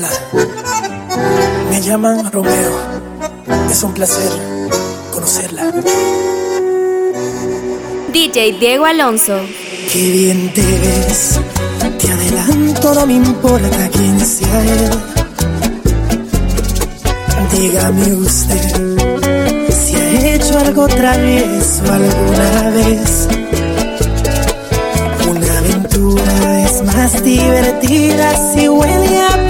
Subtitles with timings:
[0.00, 0.08] Hola,
[1.70, 2.72] me llaman Romeo.
[3.70, 4.30] Es un placer
[5.12, 5.70] conocerla.
[8.10, 9.38] DJ Diego Alonso.
[9.92, 11.38] Qué bien te ves,
[11.98, 14.90] te adelanto, no me importa quién sea él.
[17.52, 23.28] Dígame usted si ha hecho algo travieso alguna vez.
[25.28, 29.49] Una aventura es más divertida si huele a.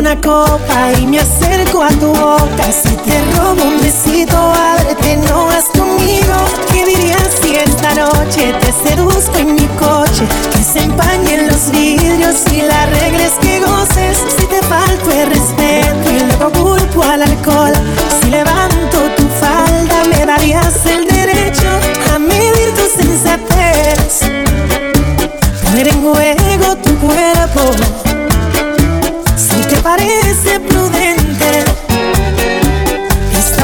[0.00, 5.44] una copa y me acerco a tu boca, si te robo un besito, ábrete, no
[5.44, 6.34] vas conmigo.
[6.72, 10.24] ¿Qué dirías si esta noche te seduzco en mi coche?
[10.54, 14.24] Que se empañen los vidrios y la regres que goces.
[14.38, 17.74] Si te falto el respeto y luego culpo al alcohol,
[18.22, 18.69] si levanto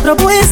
[0.06, 0.45] propuesta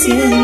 [0.00, 0.39] siento.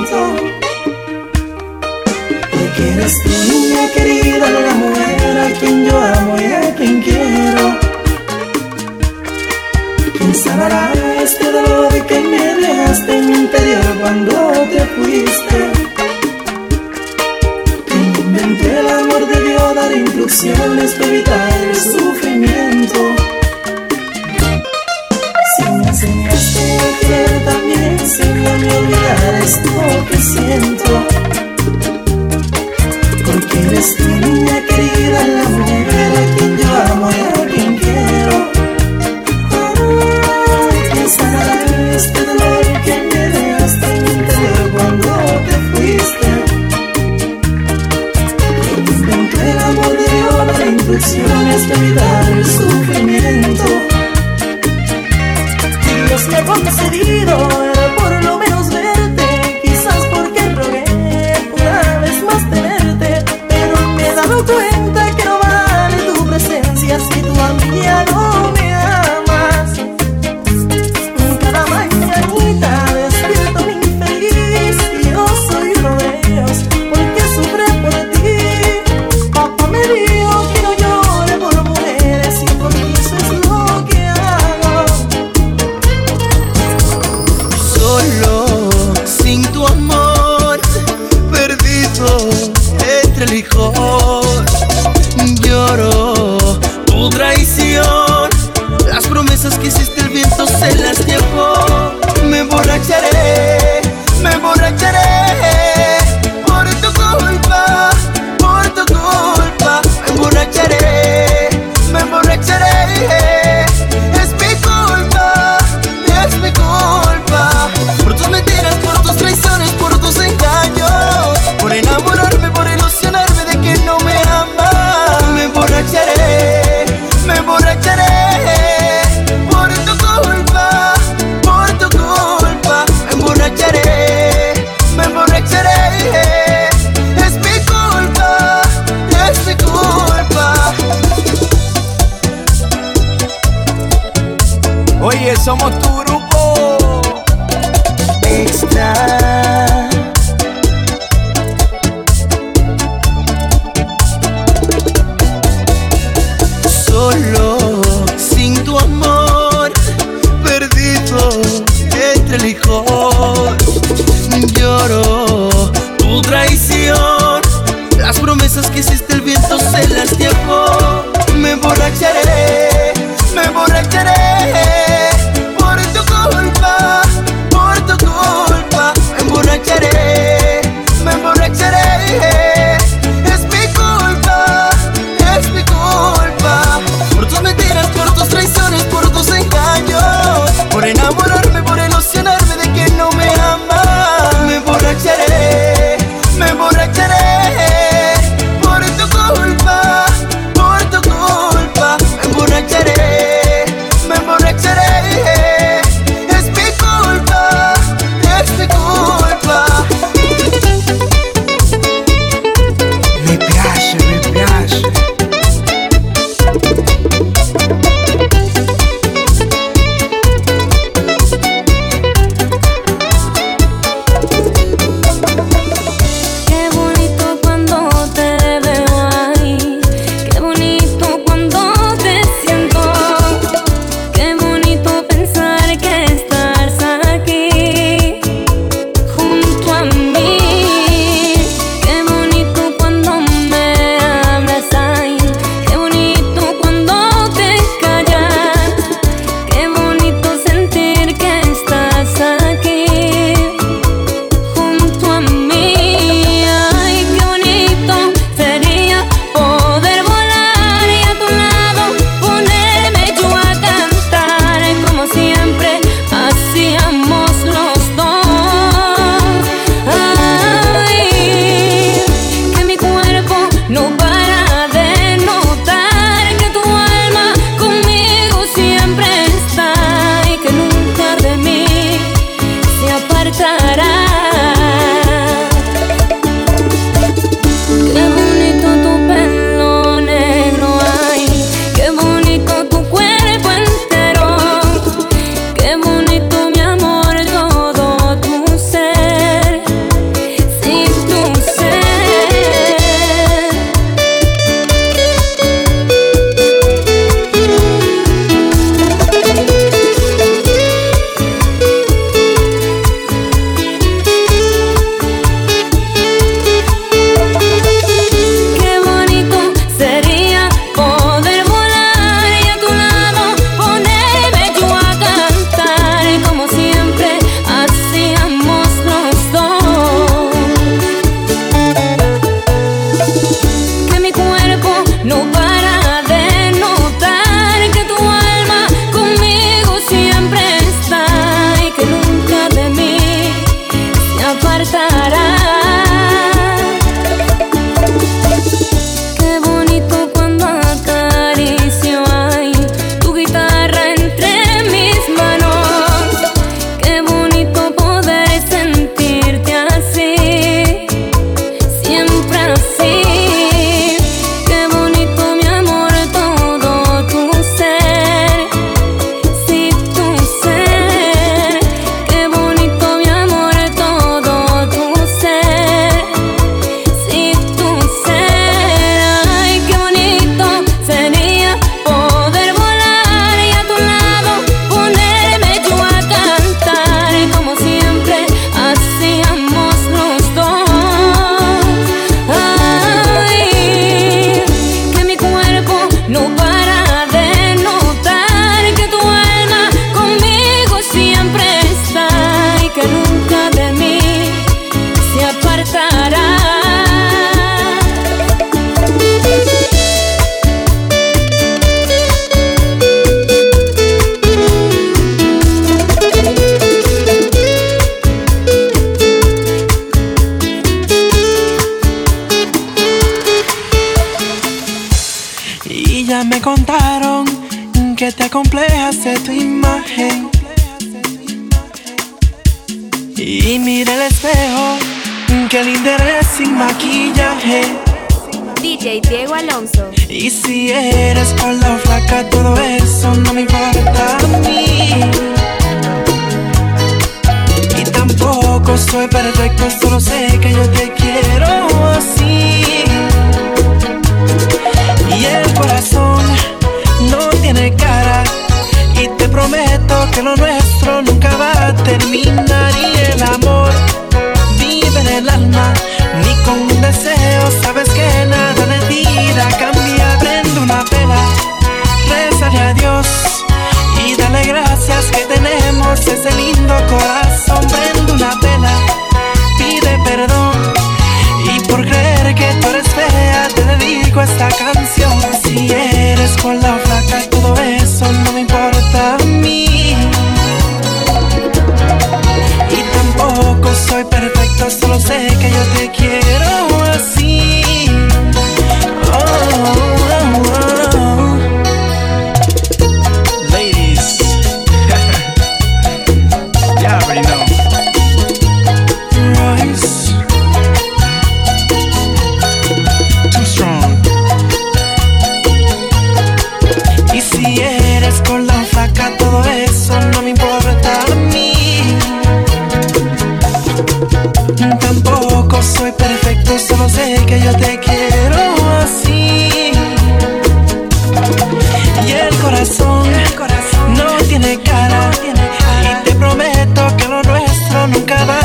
[462.06, 462.45] camino.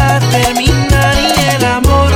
[0.01, 2.11] nunca terminaría el amor.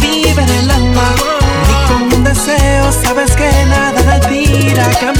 [0.00, 1.22] Vive en la paz
[1.68, 5.19] y con un deseo sabes que nada te ti irá a cambiar.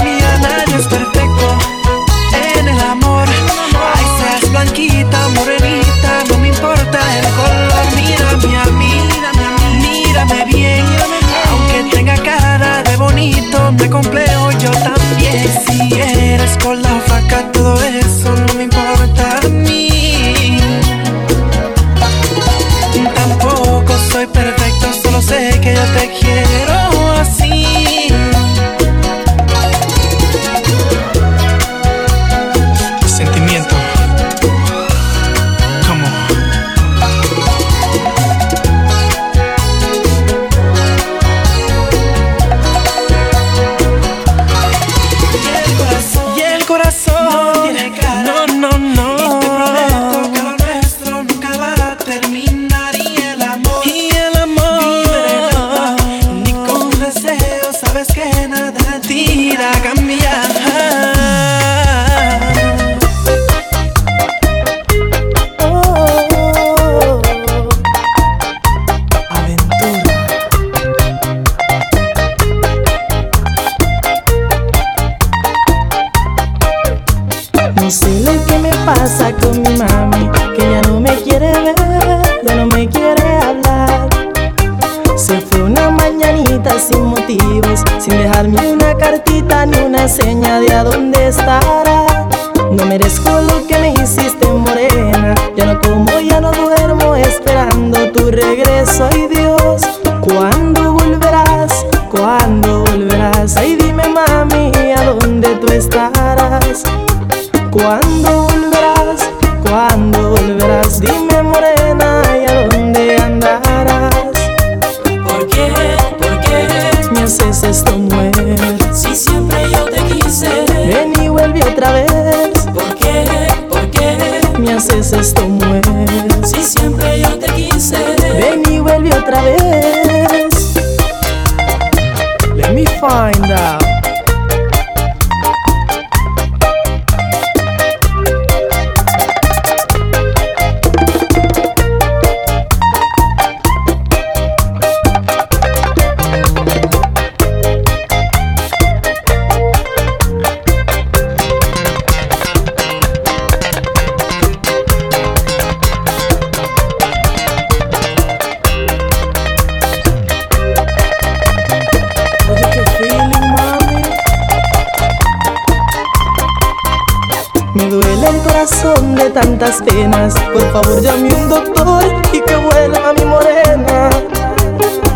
[169.71, 174.09] Por favor, llame un doctor y que vuelva mi morena.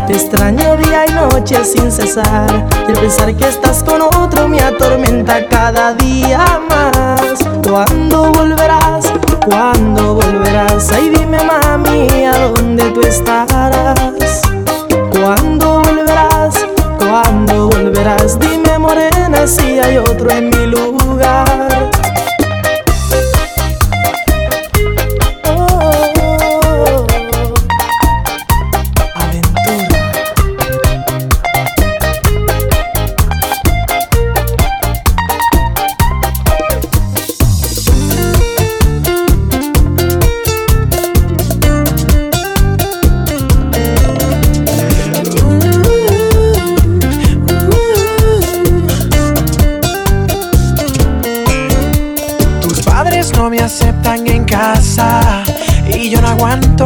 [0.06, 2.66] Te extraño día y noche sin cesar.
[2.88, 7.38] Y el pensar que estás con otro me atormenta cada día más.
[7.68, 9.12] ¿Cuándo volverás?
[9.44, 10.90] ¿Cuándo volverás?
[10.90, 14.40] Ay, dime, mami, ¿a dónde tú estarás?
[15.12, 16.64] ¿Cuándo volverás?
[16.98, 18.38] ¿Cuándo volverás?
[18.38, 21.05] Dime, morena, si hay otro en mi luz.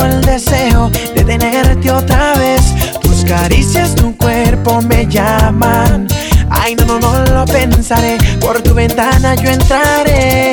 [0.04, 2.62] El deseo de tenerte otra vez.
[3.00, 6.08] Tus caricias, tu cuerpo me llaman.
[6.50, 8.18] Ay, no, no, no lo pensaré.
[8.40, 10.52] Por tu ventana yo entraré.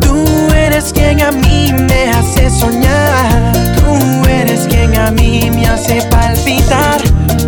[0.00, 3.52] Tú eres quien a mí me hace soñar.
[3.76, 7.00] Tú eres quien a mí me hace palpitar.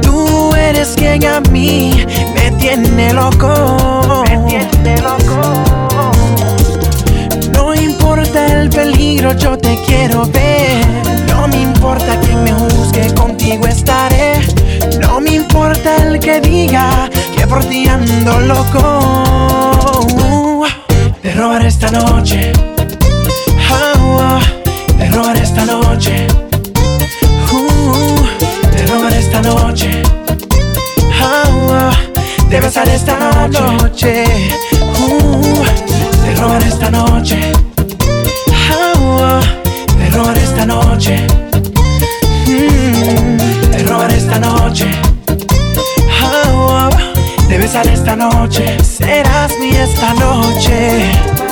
[0.03, 4.25] Tú eres quien a mí me tiene loco.
[4.29, 5.26] Me tiene loco.
[8.61, 10.85] El peligro, yo te quiero ver.
[11.29, 14.41] No me importa quién me juzgue, contigo estaré.
[15.01, 20.07] No me importa el que diga que por ti ando loco.
[21.23, 22.53] Te robaré esta noche.
[23.71, 24.41] Ah, ah,
[24.99, 26.27] te robaré esta noche.
[27.53, 28.25] Uh,
[28.75, 30.03] te robaré esta noche.
[32.49, 34.25] Te besaré esta noche.
[35.01, 35.65] Uh,
[36.25, 37.66] te robaré esta noche.
[40.13, 41.27] Robaré esta noche.
[42.47, 44.87] Mm, robaré esta noche.
[46.23, 46.91] Ah, ah,
[47.49, 48.77] te besaré esta noche.
[48.83, 51.46] Serás mi esta noche.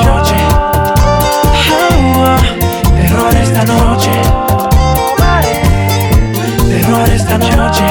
[0.00, 0.34] Noche.
[2.96, 4.10] Te robaré esta noche.
[6.68, 7.84] Te robaré esta noche.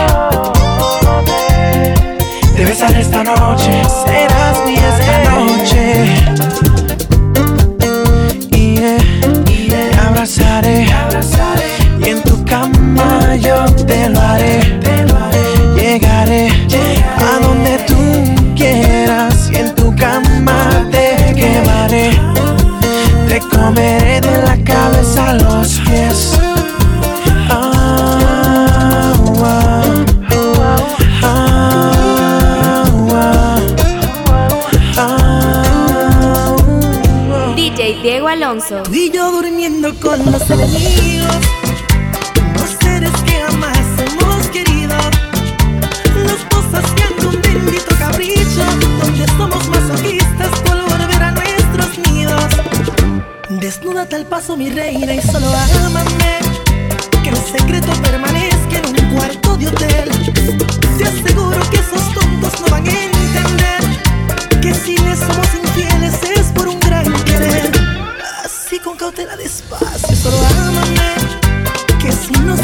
[2.55, 3.71] Te besaré esta noche.
[4.05, 6.05] Serás mi esta noche.
[8.51, 8.75] Y
[9.69, 10.87] te abrazaré.
[11.99, 14.79] Y en tu cama yo te lo haré.
[15.75, 16.50] Llegaré
[40.19, 41.41] los enemigos.
[42.55, 44.95] Dos seres que jamás hemos querido.
[46.15, 48.63] Los dos haciendo un bendito capricho.
[49.01, 52.43] Donde somos masoquistas por volver a nuestros nidos.
[53.49, 55.47] Desnúdate al paso, mi reina, y solo
[55.85, 56.39] ámame.
[57.23, 60.09] Que el secreto permanezca en un cuarto de hotel.
[60.97, 64.61] Te aseguro que esos tontos no van a entender.
[64.61, 65.60] Que si les somos
[69.21, 71.15] Cautela despacio, solo ámame.
[72.01, 72.59] Que si nos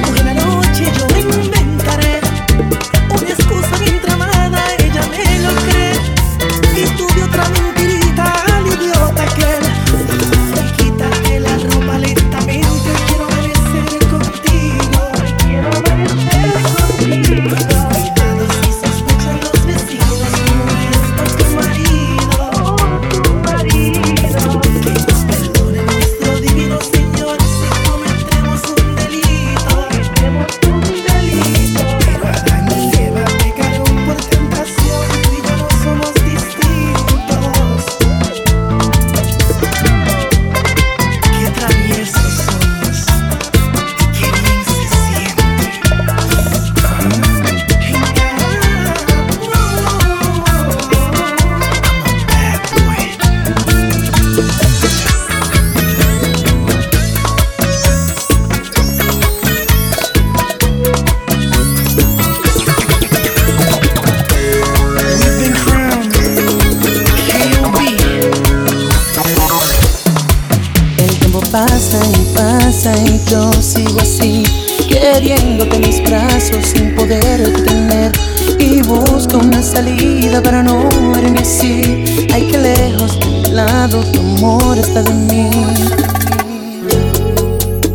[75.20, 78.12] queriéndote en mis brazos sin poder tener.
[78.60, 82.06] Y busco una salida para no morirme así.
[82.32, 83.18] Ay, que lejos,
[83.52, 85.50] lado, tu amor está de mí.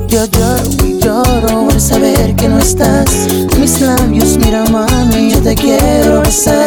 [0.09, 3.11] Yo lloro y lloro al saber que no estás.
[3.61, 6.62] Mis labios, mira mami, yo te quiero besar.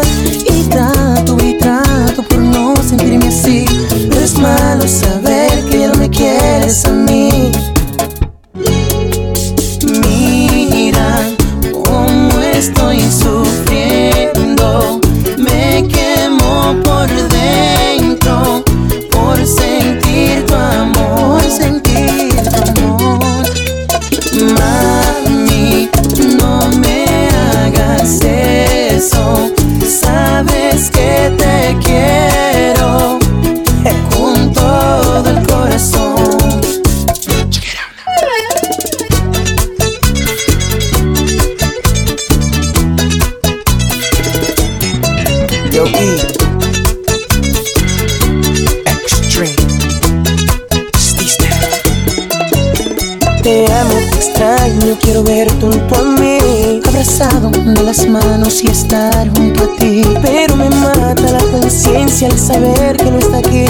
[56.86, 60.04] Abrazado de las manos y estar junto a ti.
[60.22, 63.66] Pero me mata la conciencia al saber que no está aquí.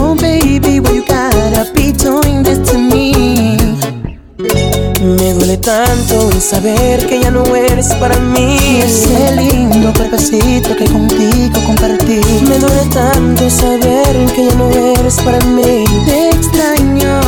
[0.00, 3.56] Oh baby, why you gotta be doing this to me
[5.16, 8.56] Me duele tanto el saber que ya no eres para mí.
[8.82, 12.20] Ese lindo cuerpecito que contigo compartí.
[12.48, 15.84] Me duele tanto saber que ya no eres para mí.
[16.06, 17.20] Te extraño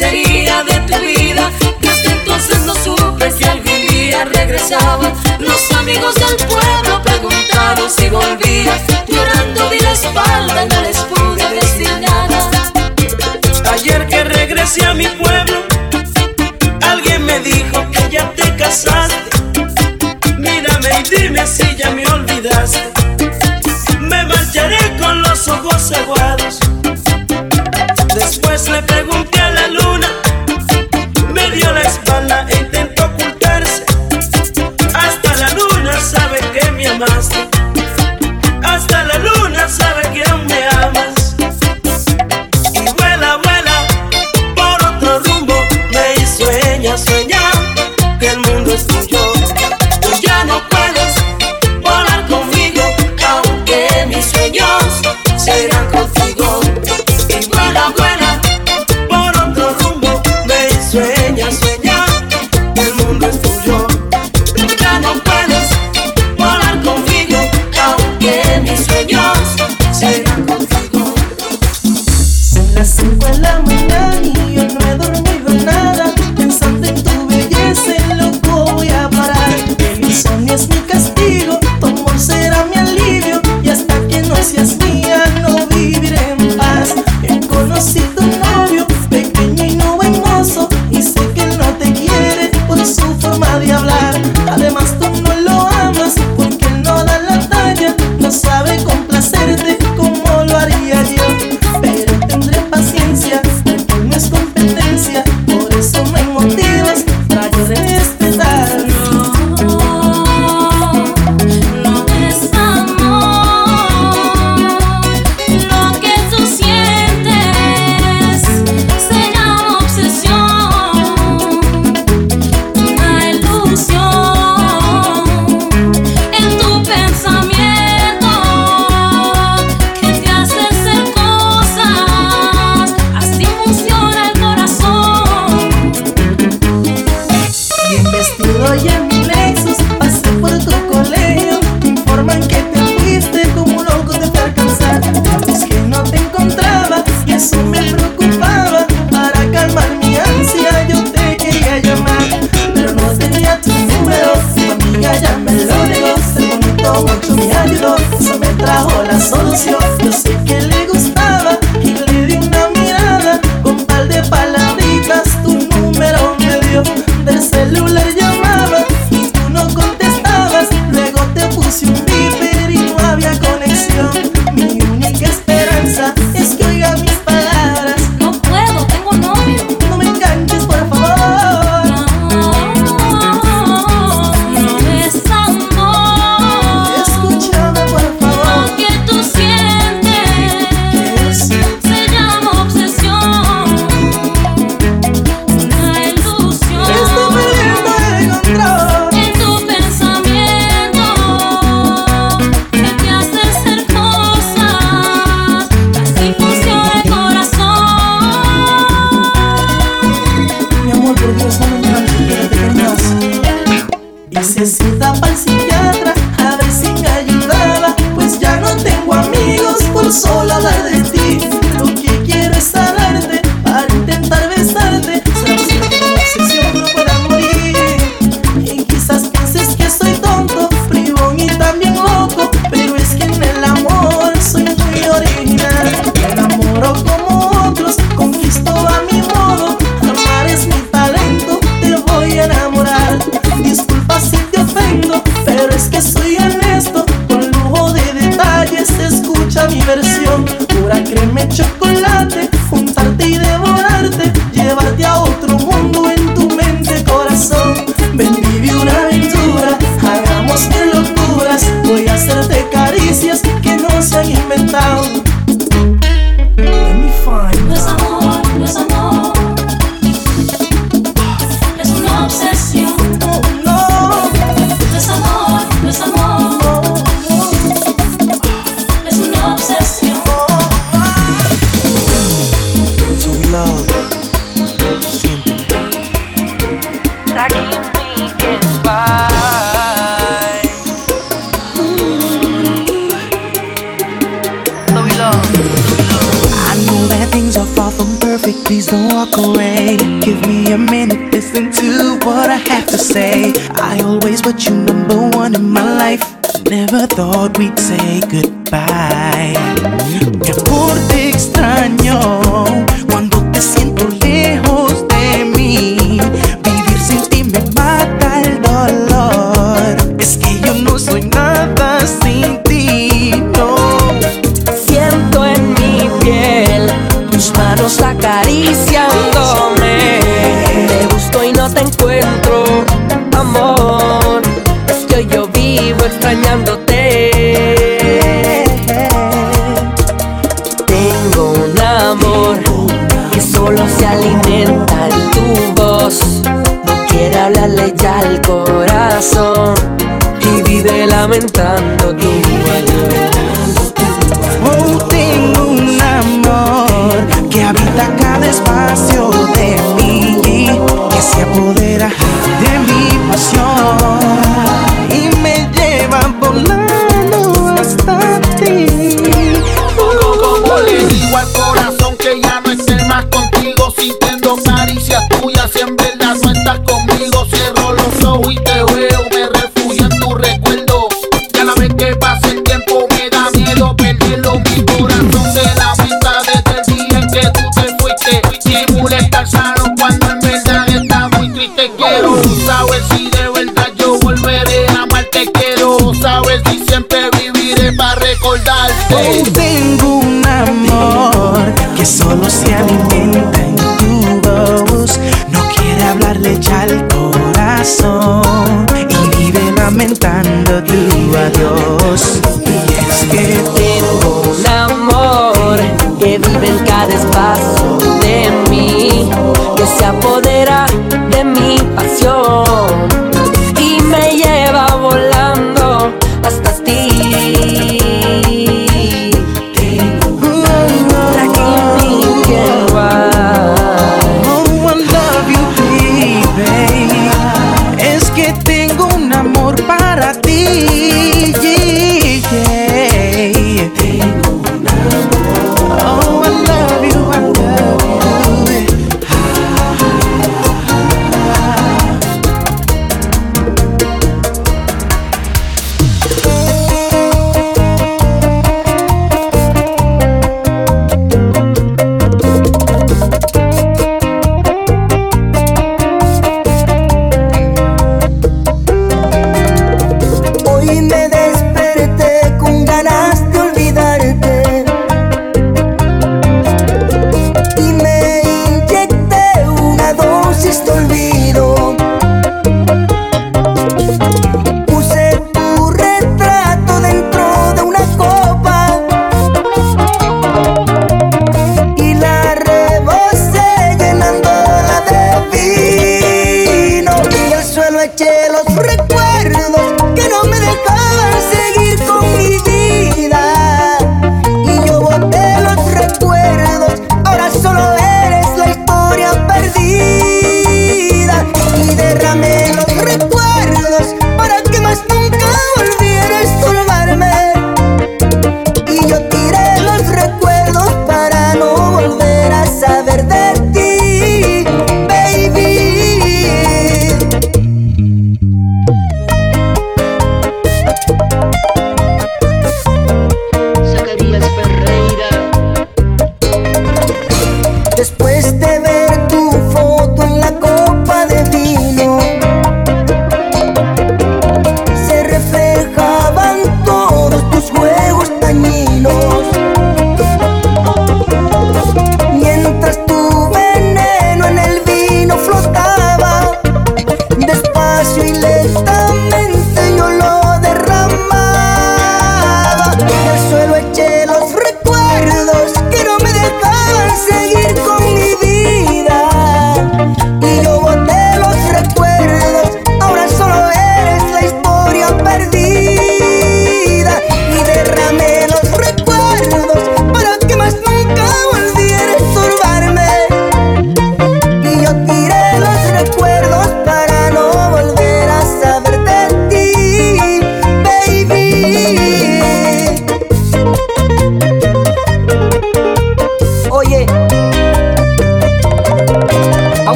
[0.00, 1.50] sería de tu vida?
[1.80, 5.12] Que hasta entonces no supe si algún día regresaba.
[5.38, 8.49] Los amigos del pueblo preguntaron si volvía.